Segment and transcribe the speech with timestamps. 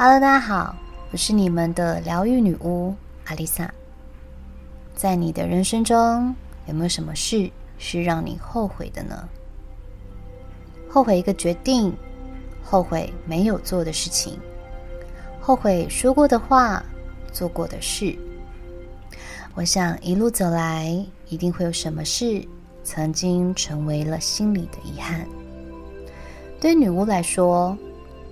[0.00, 0.76] Hello，大家好，
[1.10, 3.68] 我是你们的疗愈女巫阿丽萨。
[4.94, 6.32] 在你的人生中，
[6.66, 9.28] 有没有什么事是让你后悔的呢？
[10.88, 11.92] 后悔一个决定，
[12.62, 14.38] 后悔没有做的事情，
[15.40, 16.80] 后悔说过的话，
[17.32, 18.16] 做过的事。
[19.56, 22.46] 我想一路走来，一定会有什么事
[22.84, 25.26] 曾经成为了心里的遗憾。
[26.60, 27.76] 对女巫来说，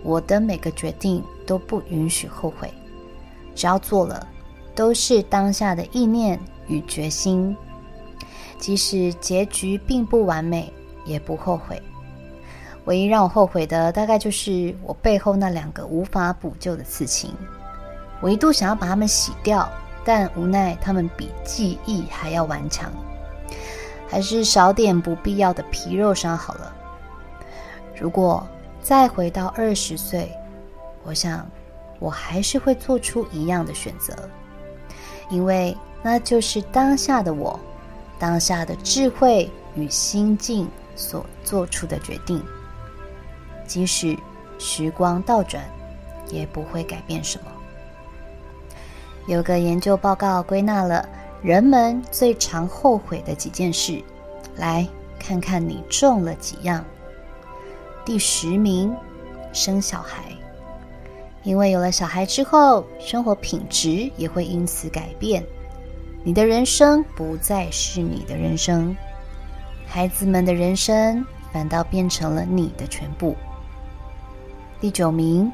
[0.04, 2.72] 我的每个决定都不允许后悔，
[3.54, 4.26] 只要做了，
[4.74, 7.56] 都是当下的意念与决心，
[8.58, 10.72] 即使结局并不完美，
[11.04, 11.80] 也不后悔。
[12.84, 17.32] 唯一让我后悔的，大概就是我背后那两个无法补救的刺青。
[18.20, 19.68] 我一度想要把它们洗掉，
[20.04, 22.90] 但无奈它们比记忆还要顽强，
[24.08, 26.72] 还是少点不必要的皮肉伤好了。
[27.98, 28.46] 如果
[28.80, 30.30] 再回到二十岁，
[31.06, 31.48] 我想
[31.98, 34.14] 我还是会做出一样的选择，
[35.30, 37.58] 因为那就是当下的我，
[38.18, 42.42] 当下的智慧与心境所做出的决定。
[43.66, 44.16] 即使
[44.58, 45.64] 时光倒转，
[46.28, 47.46] 也不会改变什么。
[49.26, 51.08] 有个研究报告归纳了
[51.42, 54.02] 人们最常后悔的几件事，
[54.56, 54.86] 来
[55.18, 56.84] 看看你中了几样。
[58.04, 58.94] 第十名，
[59.52, 60.35] 生小孩，
[61.46, 65.46] 因为有了小孩之后，生活品质也会因此改变。
[66.24, 68.96] 你的人生不再是你的人生，
[69.86, 73.36] 孩子们的人生反倒变成了你的全部。
[74.80, 75.52] 第九名，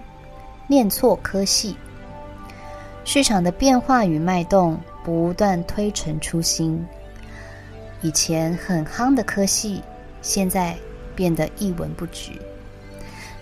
[0.67, 1.77] 念错科系，
[3.05, 6.83] 市场的变化与脉动不断推陈出新，
[8.01, 9.83] 以前很夯的科系，
[10.23, 10.75] 现在。
[11.15, 12.31] 变得一文不值，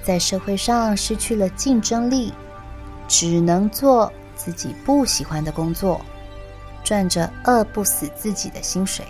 [0.02, 2.32] 在社会上失去了竞争力，
[3.06, 6.00] 只能做自己不喜欢的工作，
[6.82, 9.04] 赚着饿不死自己的薪水。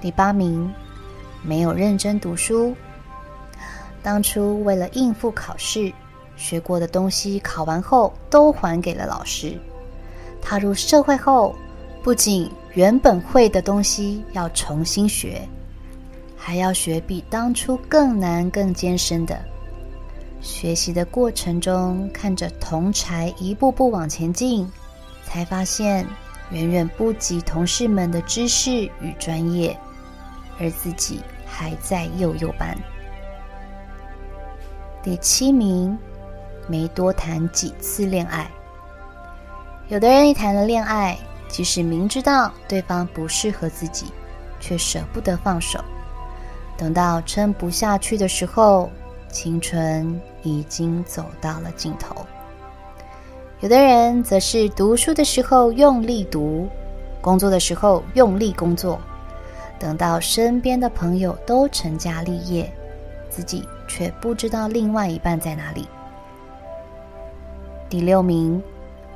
[0.00, 0.72] 第八名，
[1.42, 2.74] 没有认真读书。
[4.02, 5.92] 当初为了应付考试，
[6.36, 9.58] 学过的东西考完后都还给了老师。
[10.40, 11.54] 踏入社会后，
[12.02, 15.46] 不仅原本会的东西要重新学。
[16.38, 19.38] 还要学比当初更难、更艰深的。
[20.40, 24.70] 学习的过程中，看着同柴一步步往前进，
[25.24, 26.06] 才发现
[26.50, 29.76] 远远不及同事们的知识与专业，
[30.60, 32.78] 而自己还在幼幼班。
[35.02, 35.98] 第七名，
[36.68, 38.48] 没多谈几次恋爱。
[39.88, 44.06] 有的人一谈了恋爱，即使明知道对方不适合自己，
[44.60, 45.82] 却舍不得放手。
[46.78, 48.88] 等到撑不下去的时候，
[49.28, 52.14] 青春已经走到了尽头。
[53.60, 56.68] 有的人则是读书的时候用力读，
[57.20, 59.00] 工作的时候用力工作，
[59.76, 62.72] 等到身边的朋友都成家立业，
[63.28, 65.88] 自己却不知道另外一半在哪里。
[67.88, 68.62] 第六名，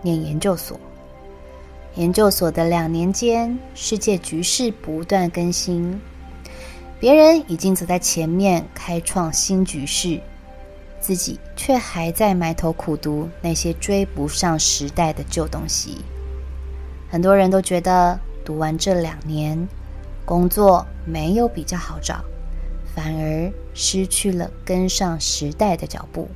[0.00, 0.76] 念研究所。
[1.94, 6.00] 研究所的两年间，世界局势不断更新。
[7.02, 10.20] 别人已经走在前面，开创新局势，
[11.00, 15.98] 自己却还在埋头苦读那些追不上时代的旧东西。
[17.10, 19.66] 很多人都觉得读完这两年，
[20.24, 22.24] 工作没有比较好找，
[22.94, 26.28] 反而失去了跟上时代的脚步。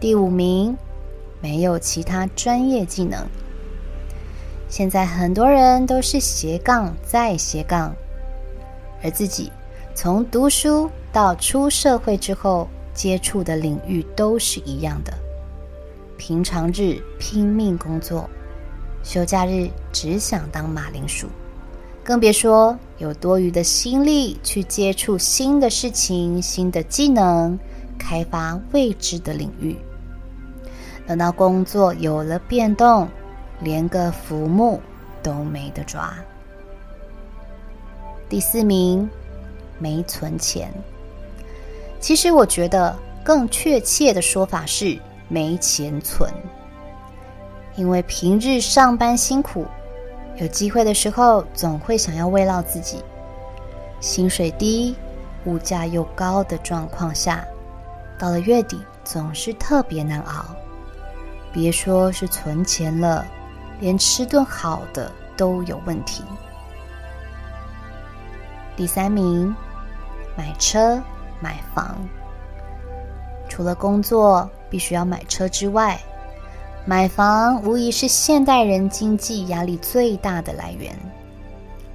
[0.00, 0.76] 第五名，
[1.40, 3.24] 没有其他专业技能。
[4.68, 7.94] 现在很多人都是斜杠再斜杠。
[9.06, 9.52] 而自己
[9.94, 15.14] 从读书到出社会之后，接触的领域都是一样的。
[16.18, 18.28] 平常日拼命工作，
[19.04, 21.28] 休假日只想当马铃薯，
[22.02, 27.56] 更别说有多余的心力去接触新的事情、新的技能，
[27.96, 29.76] 开发未知的领域。
[31.06, 33.08] 等到工作有了变动，
[33.60, 34.80] 连个浮木
[35.22, 36.12] 都没得抓。
[38.28, 39.08] 第四名，
[39.78, 40.72] 没存钱。
[42.00, 46.30] 其实我觉得更确切的说法是没钱存，
[47.76, 49.66] 因为平日上班辛苦，
[50.36, 53.02] 有机会的时候总会想要慰劳自己。
[54.00, 54.94] 薪水低、
[55.46, 57.44] 物价又高的状况下，
[58.18, 60.44] 到了月底总是特别难熬。
[61.52, 63.24] 别说是存钱了，
[63.80, 66.22] 连吃顿好的都有问题。
[68.76, 69.54] 第三名，
[70.36, 71.02] 买车
[71.40, 71.96] 买房。
[73.48, 75.98] 除了工作必须要买车之外，
[76.84, 80.94] 买房无疑是现代人经济压力最大的来源。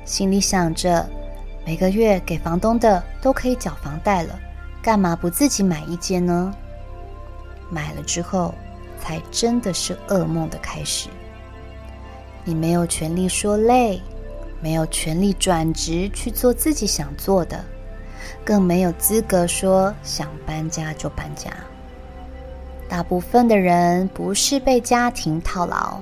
[0.05, 1.07] 心里想着，
[1.63, 4.39] 每个月给房东的都可以缴房贷了，
[4.81, 6.51] 干嘛不自己买一间呢？
[7.69, 8.55] 买了之后，
[8.99, 11.09] 才真的是噩梦的开始。
[12.43, 14.01] 你没有权利说累，
[14.61, 17.65] 没有权利转职去做自己想做的，
[18.45, 21.51] 更没有资格说想搬家就搬家。
[22.87, 25.99] 大部分的人不是被家庭套牢，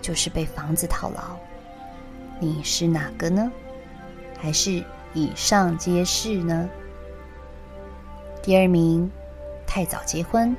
[0.00, 1.36] 就是被房子套牢。
[2.40, 3.50] 你是哪个呢？
[4.38, 4.82] 还是
[5.12, 6.68] 以上皆是呢？
[8.40, 9.10] 第二名，
[9.66, 10.56] 太早结婚。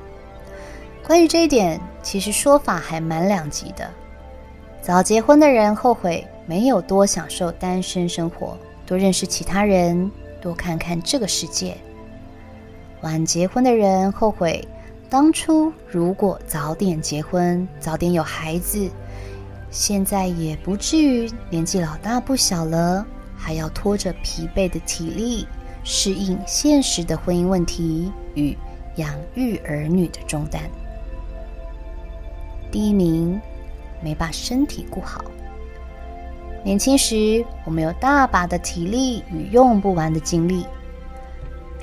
[1.08, 3.90] 关于这一点，其实说法还蛮两极的。
[4.82, 10.10] 早结婚的人后悔没有多享受单身生活，多认识其他人，
[10.42, 11.78] 多看看这个世界。
[13.02, 14.68] 晚结婚的人后悔
[15.12, 18.90] 当初如果早点结婚，早点有孩子，
[19.70, 23.06] 现在也不至于年纪老大不小了，
[23.38, 25.46] 还要拖着疲惫的体力
[25.84, 28.58] 适应现实的婚姻问题与
[28.96, 30.64] 养育儿女的重担。
[32.72, 33.40] 第一名，
[34.02, 35.24] 没把身体顾好。
[36.64, 40.66] 年轻时，我们有大把的体力与用不完的精力，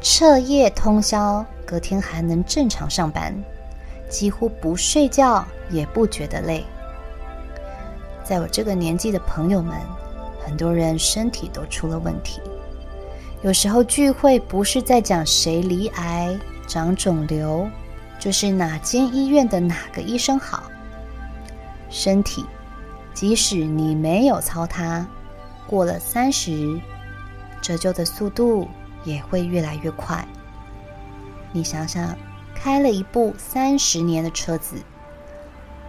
[0.02, 3.34] 彻夜通宵，隔天还能正常上班，
[4.08, 6.62] 几乎不睡觉也不觉得累。
[8.22, 9.74] 在我这个年纪的朋友们，
[10.44, 12.40] 很多人身体都出了问题。
[13.42, 17.66] 有时候聚会不是在讲谁罹癌、长肿瘤，
[18.18, 20.64] 就是哪间医院的哪个医生好。
[21.88, 22.44] 身体，
[23.16, 25.06] 即使你没有操它，
[25.66, 26.78] 过了三十，
[27.62, 28.68] 折旧的速度
[29.04, 30.22] 也会越来越快。
[31.50, 32.14] 你想想，
[32.54, 34.76] 开了一部三十年的车子，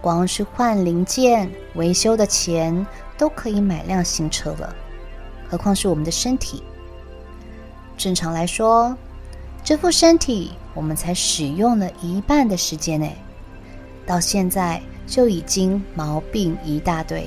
[0.00, 2.86] 光是换零件、维修的钱
[3.18, 4.74] 都可以买辆新车了，
[5.50, 6.62] 何况是我们的身体？
[7.98, 8.96] 正常来说，
[9.62, 13.06] 这副身体我们才使用了一半的时间呢，
[14.06, 14.80] 到现在。
[15.08, 17.26] 就已经毛病一大堆，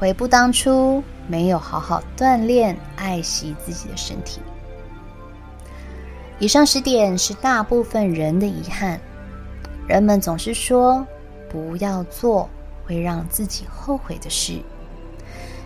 [0.00, 4.40] 悔不当初，没有好好锻炼、爱惜自己的身体。
[6.38, 8.98] 以上十点是大部分人的遗憾，
[9.86, 11.06] 人们总是说
[11.50, 12.48] 不要做
[12.86, 14.58] 会让自己后悔的事，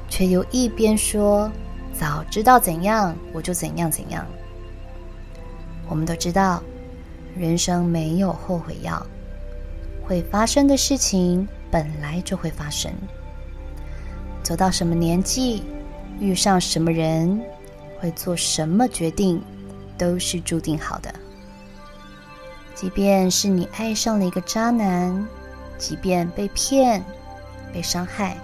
[0.09, 1.51] 却又一边说
[1.93, 4.27] 早知道怎样我就怎样怎样。
[5.89, 6.61] 我们都知道，
[7.37, 9.07] 人生没有后悔药。
[10.11, 12.93] 会发生的事情本来就会发生。
[14.43, 15.63] 走到什么年纪，
[16.19, 17.41] 遇上什么人，
[18.01, 19.41] 会做什么决定，
[19.97, 21.15] 都是注定好的。
[22.75, 25.29] 即便是你爱上了一个渣男，
[25.79, 27.05] 即便被骗、
[27.73, 28.37] 被伤害，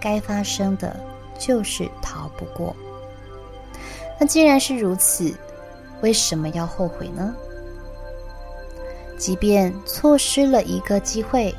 [0.00, 0.98] 该发生的
[1.38, 2.74] 就是逃不过。
[4.18, 5.34] 那既然是如此，
[6.00, 7.36] 为什么要后悔呢？
[9.16, 11.54] 即便错失了一个机会，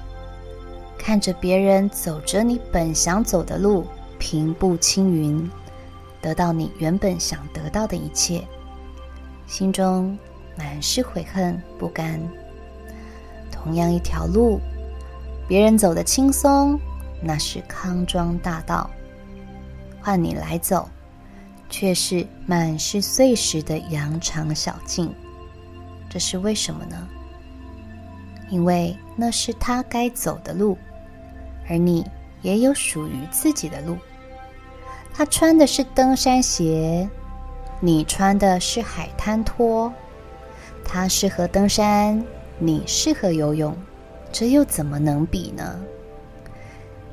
[0.98, 3.86] 看着别人走着你本想走的路，
[4.20, 5.50] 平步青云，
[6.22, 8.44] 得到你原本想得到的一切，
[9.48, 10.18] 心中
[10.58, 12.20] 满是悔恨不甘。
[13.52, 14.60] 同样一条路，
[15.48, 16.80] 别人走得轻松，
[17.22, 18.90] 那是康庄大道；
[20.02, 20.88] 换你来走，
[21.70, 25.12] 却是满是碎石的羊肠小径。
[26.10, 27.08] 这是为什么呢？
[28.50, 30.78] 因为那是他该走的路，
[31.68, 32.06] 而你
[32.42, 33.98] 也有属于自己的路。
[35.14, 37.10] 他穿的是登山鞋，
[37.80, 39.92] 你穿的是海滩拖。
[40.84, 42.24] 他适合登山，
[42.60, 43.76] 你适合游泳，
[44.32, 45.80] 这又怎么能比呢？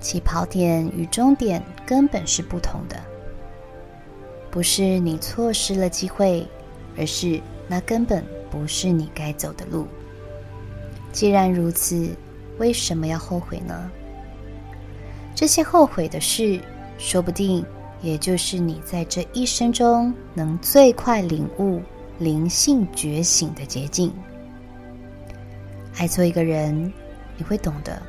[0.01, 2.97] 起跑点与终点根本是不同的，
[4.51, 6.47] 不是你错失了机会，
[6.99, 9.87] 而是那根本不是你该走的路。
[11.13, 12.17] 既然如此，
[12.59, 13.91] 为什么要后悔呢？
[15.35, 16.61] 这些后悔的事，
[16.99, 17.65] 说不定
[18.01, 21.83] 也就是你在这一生中能最快领悟
[22.19, 24.13] 灵性觉醒的捷径。
[25.99, 26.93] 爱错一个人，
[27.37, 28.01] 你会懂得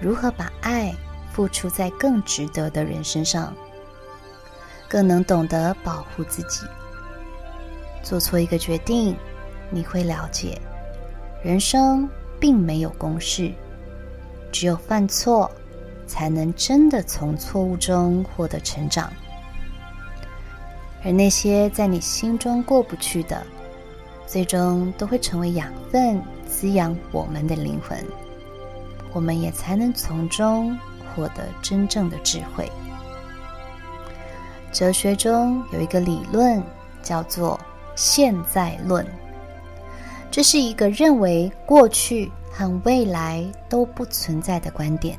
[0.00, 0.94] 如何把爱
[1.32, 3.52] 付出在更值得的人身上，
[4.88, 6.64] 更能懂得保护自己。
[8.02, 9.16] 做错一个决定，
[9.70, 10.60] 你会了解
[11.42, 12.08] 人生。
[12.44, 13.50] 并没有公式，
[14.52, 15.50] 只有犯错，
[16.06, 19.10] 才能真的从错误中获得成长。
[21.02, 23.42] 而那些在你心中过不去的，
[24.26, 27.98] 最终都会成为养分，滋养我们的灵魂，
[29.14, 30.78] 我们也才能从中
[31.16, 32.70] 获得真正的智慧。
[34.70, 36.62] 哲学中有一个理论
[37.02, 37.58] 叫做
[37.96, 39.06] 现在论，
[40.34, 45.16] 这是一个认为过去和未来都不存在的观点。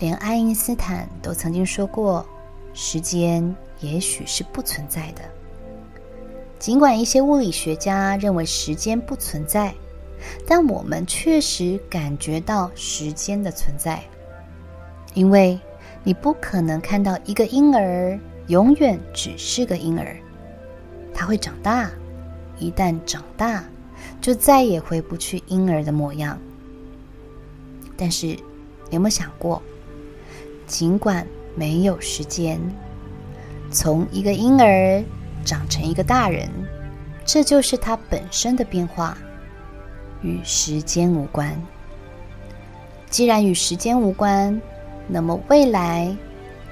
[0.00, 2.26] 连爱因斯坦都曾经说过，
[2.74, 5.22] 时间也许是不存在的。
[6.58, 9.72] 尽管一些物理学家认为时间不存在，
[10.44, 14.02] 但我们确实感觉到时间的存在，
[15.14, 15.56] 因为
[16.02, 18.18] 你不可能看到一个婴儿
[18.48, 20.16] 永远只是个婴儿，
[21.14, 21.88] 他会长大，
[22.58, 23.64] 一旦长大，
[24.20, 26.38] 就再也回不去婴儿的模样。
[27.96, 28.38] 但是，你
[28.92, 29.62] 有没有想过？
[30.66, 32.60] 尽管没有时间，
[33.70, 35.02] 从一个婴儿
[35.44, 36.48] 长成一个大人，
[37.24, 39.16] 这就是他本身的变化，
[40.22, 41.60] 与时间无关。
[43.10, 44.60] 既然与时间无关，
[45.06, 46.14] 那么未来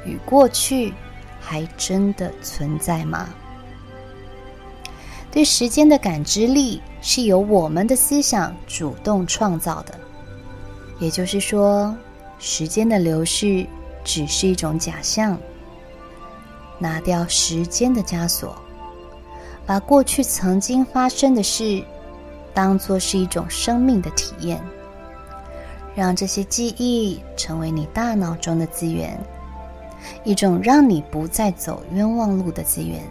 [0.04, 0.92] 与过去
[1.40, 3.28] 还真的存在吗？
[5.36, 9.92] 对时间的感知力是由我们的思想主动创造的，
[10.98, 11.94] 也就是说，
[12.38, 13.66] 时间的流逝。
[14.02, 15.36] 只是一种假象。
[16.78, 18.56] 拿掉时间的枷锁，
[19.66, 21.84] 把过去曾经发生的事
[22.54, 24.58] 当作是一种生命的体验，
[25.94, 29.20] 让这些记忆成为你大脑中的资源，
[30.24, 33.02] 一种让你不再走冤枉路的资源，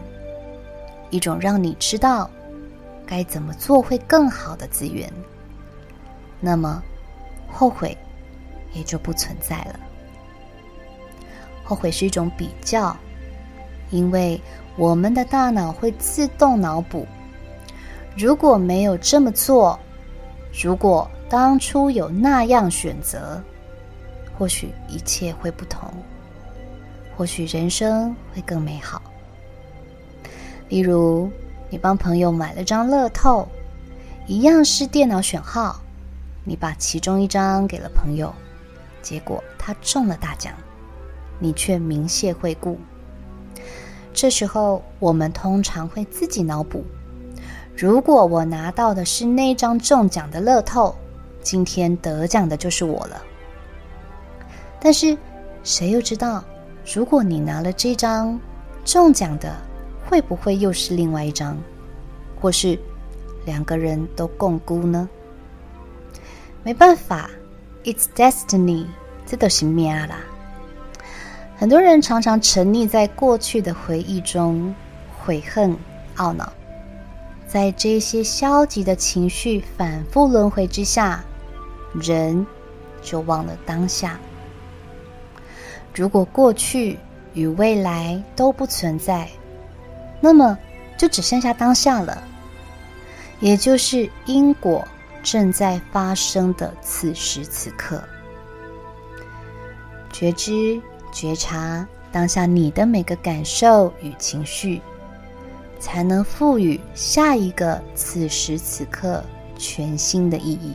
[1.10, 2.30] 一种让你知道
[3.06, 5.12] 该怎么做会更好的资源。
[6.40, 6.84] 那么，
[7.52, 7.98] 后悔
[8.74, 9.80] 也就不存在了。
[11.64, 12.96] 后悔是一种比较，
[13.90, 14.40] 因为
[14.76, 17.08] 我们的大脑会自动脑补：
[18.16, 19.80] 如果没有这么做，
[20.54, 23.42] 如果当初有那样选择，
[24.38, 25.92] 或许一切会不同，
[27.18, 29.02] 或许人生会更美好。
[30.70, 31.30] 例如，
[31.70, 33.48] 你帮朋友买了张乐透，
[34.28, 35.80] 一样是电脑选号，
[36.44, 38.34] 你把其中一张给了朋友，
[39.02, 40.54] 结果他中了大奖。
[41.38, 42.80] 你却明谢惠顾。
[44.14, 46.84] 这时候，我们通常会自己脑补：
[47.76, 50.96] 如果我拿到的是那张中奖的乐透，
[51.42, 53.22] 今天得奖的就是我了。
[54.80, 55.18] 但是，
[55.64, 56.42] 谁又知道，
[56.94, 58.40] 如果你拿了这张
[58.86, 59.54] 中奖的，
[60.06, 61.58] 会不会又是另外一张，
[62.40, 62.78] 或是
[63.46, 65.10] 两个人都共孤呢？
[66.64, 67.30] 没办法
[67.84, 68.86] ，It's destiny，
[69.26, 70.20] 这都是命啦。
[71.58, 74.74] 很多人常常沉溺在过去的回忆中，
[75.18, 75.78] 悔恨、
[76.18, 76.52] 懊恼，
[77.48, 81.24] 在这些消极的情绪反复轮回之下，
[81.94, 82.46] 人
[83.02, 84.20] 就忘了当下。
[85.94, 87.00] 如果过去
[87.34, 89.30] 与未来都不存在，
[90.26, 90.58] 那么
[90.98, 92.24] 就只剩下当下了，
[93.40, 94.84] 也就是因果
[95.22, 98.02] 正在发生的此时此刻，
[100.12, 100.82] 觉知。
[101.12, 104.82] 觉察当下你的每个感受与情绪，
[105.80, 109.24] 才能赋予下一个此时此刻
[109.58, 110.74] 全新的意义。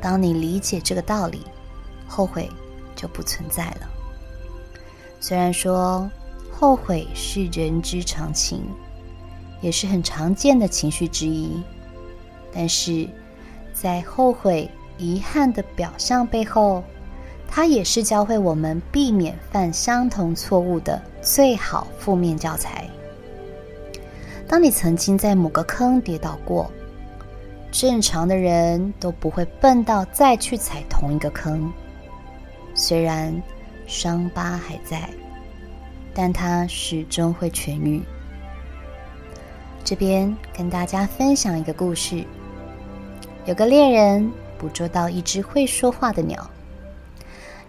[0.00, 1.44] 当你理解这个道理，
[2.06, 2.48] 后悔
[2.94, 3.90] 就不存在了。
[5.18, 6.08] 虽然说
[6.62, 8.62] 后悔是人之常情，
[9.60, 11.60] 也是很常见的情绪之一，
[12.54, 13.08] 但是
[13.72, 16.84] 在后悔、遗憾的表象背后，
[17.48, 22.88] 它也是教会我们避免犯相同错误的最好负面教材。
[24.46, 26.70] 当你曾经在某个坑跌倒过，
[27.72, 31.72] 正常的人都不会笨到再去踩同一个坑。
[32.72, 33.42] 虽然
[33.84, 35.10] 伤疤还在，
[36.14, 38.02] 但它始终会痊愈。
[39.84, 42.24] 这边跟大家分享一个故事：
[43.44, 46.48] 有个猎人捕捉到一只会说话的鸟。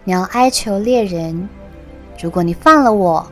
[0.04, 1.48] 鸟哀求猎人
[2.22, 3.26] ：“如果你放了我，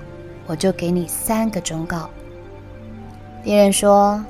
[0.47, 2.09] 我就给你三个忠告。”
[3.45, 4.25] 猎人说：“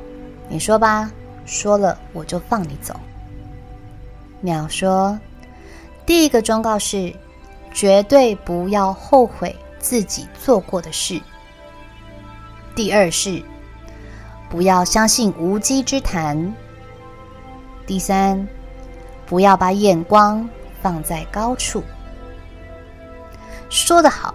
[0.48, 1.10] 你说吧，
[1.46, 2.94] 说了我就放你走。”
[4.42, 5.18] 鸟说
[6.04, 7.14] ：“第一个忠告是，
[7.72, 11.20] 绝对不要后悔自己做过的事。
[12.74, 13.42] 第二是，
[14.48, 16.54] 不要相信无稽之谈。
[17.86, 18.48] 第三，
[19.26, 20.48] 不要把眼光
[20.80, 21.82] 放在高处。”
[23.68, 24.34] 说得好，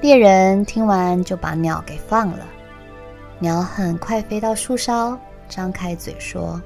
[0.00, 2.44] 猎人听完就把鸟给放了。
[3.38, 6.60] 鸟很快飞到树梢，张开嘴说：“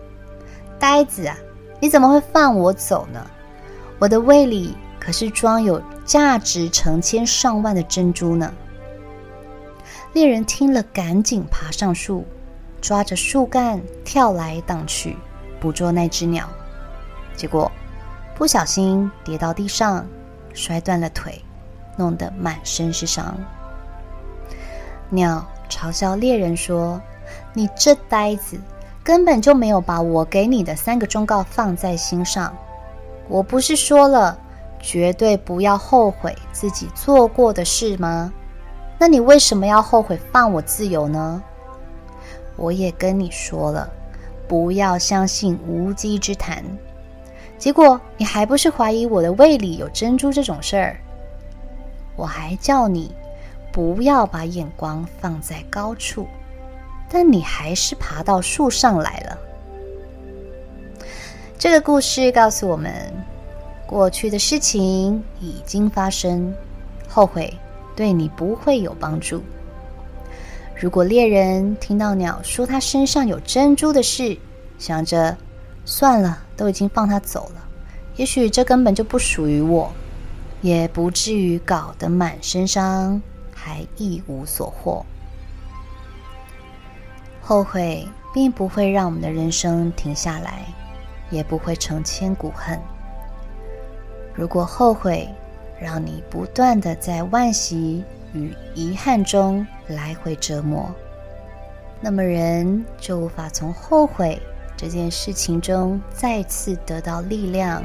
[0.79, 1.37] 呆子啊，
[1.81, 3.25] 你怎么会放我走呢？
[4.01, 8.53] 我的胃里可是装有价值成千上万的珍珠呢。”
[10.13, 12.25] 猎人听了，赶紧爬上树，
[12.81, 15.17] 抓着树干跳来荡去，
[15.61, 16.49] 捕捉那只鸟。
[17.37, 17.71] 结果
[18.37, 20.07] 不小心跌到地上，
[20.53, 21.43] 摔断了腿，
[21.97, 23.37] 弄得满身是伤。
[25.11, 27.01] 鸟嘲笑猎人说
[27.53, 28.57] ：“你这呆子，
[29.03, 32.57] 根本就没有把我给你的三个忠告放在心上。
[33.29, 34.39] 我不是说了，
[34.85, 38.31] 绝对不要后悔自己做过的事吗？
[38.99, 41.43] 那你为什么要后悔放我自由呢？
[42.57, 43.91] 我也跟你说了，
[44.47, 46.63] 不要相信无稽之谈。
[47.57, 50.97] 结果你还不是怀疑我的胃里有珍珠这种事儿？
[52.15, 53.15] 我还叫你。”
[53.75, 56.29] 不要把眼光放在高处，
[57.11, 59.39] 但你还是爬到树上来了。
[61.59, 63.13] 这个故事告诉我们，
[63.95, 66.53] 过去的事情已经发生，
[67.09, 67.55] 后悔
[67.95, 69.41] 对你不会有帮助。
[70.75, 74.37] 如果猎人听到鸟说他身上有珍珠的事，
[74.81, 75.37] 想着
[75.85, 77.65] 算了，都已经放他走了，
[78.17, 79.93] 也许这根本就不属于我，
[80.61, 83.23] 也不至于搞得满身伤。
[83.55, 85.07] 还一无所获。
[87.41, 90.67] 后悔并不会让我们的人生停下来，
[91.31, 92.77] 也不会成千古恨。
[94.35, 95.29] 如果后悔
[95.81, 100.93] 让你不断的在惋惜与遗憾中来回折磨，
[102.01, 104.41] 那么人就无法从后悔
[104.77, 107.83] 这件事情中再次得到力量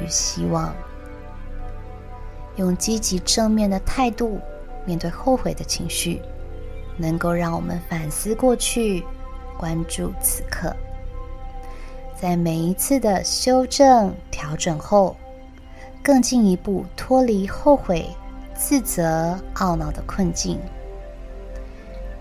[0.00, 0.74] 与希望。
[2.56, 4.40] 用积极正面的态度。
[4.86, 6.22] 面对后悔的情绪，
[6.96, 9.04] 能够让我们反思过去，
[9.58, 10.74] 关注此刻。
[12.18, 15.14] 在每一次的修正调整后，
[16.02, 18.06] 更进一步脱离后悔、
[18.54, 20.58] 自责、懊恼的困境，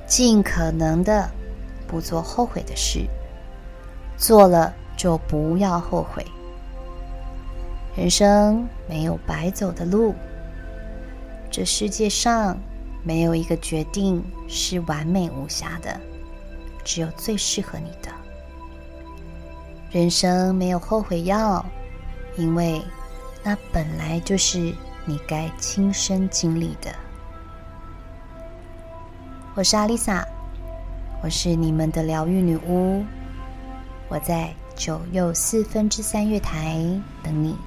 [0.05, 1.29] 尽可能的
[1.87, 3.05] 不做后悔的事，
[4.17, 6.25] 做了就不要后悔。
[7.95, 10.13] 人生没有白走的路。
[11.51, 12.57] 这世界上
[13.03, 15.99] 没有一个决定是完美无瑕的，
[16.83, 18.11] 只有最适合你的。
[19.89, 21.65] 人生没有后悔药，
[22.37, 22.81] 因为
[23.43, 24.73] 那本来就是
[25.05, 26.93] 你该亲身经历的。
[29.55, 30.25] 我是阿丽萨，
[31.23, 33.03] 我是你们的疗愈女巫，
[34.07, 36.77] 我在九又四分之三月台
[37.23, 37.57] 等你。